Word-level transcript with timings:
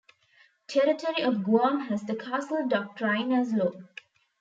Territory 0.67 1.21
of 1.21 1.43
Guam 1.43 1.81
has 1.81 2.01
the 2.05 2.15
Castle 2.15 2.67
doctrine 2.67 3.31
as 3.31 3.53
law. 3.53 3.69